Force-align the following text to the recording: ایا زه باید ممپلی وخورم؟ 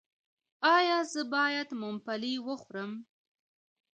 ایا 0.75 0.97
زه 1.11 1.21
باید 1.33 1.69
ممپلی 1.81 2.33
وخورم؟ 2.47 2.91